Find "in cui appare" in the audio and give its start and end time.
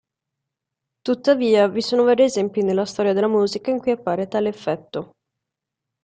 3.69-4.27